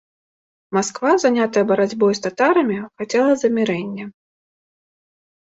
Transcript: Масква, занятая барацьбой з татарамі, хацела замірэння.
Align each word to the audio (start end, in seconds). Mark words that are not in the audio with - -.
Масква, 0.77 1.11
занятая 1.23 1.63
барацьбой 1.73 2.13
з 2.21 2.25
татарамі, 2.29 2.77
хацела 3.03 3.31
замірэння. 3.43 4.11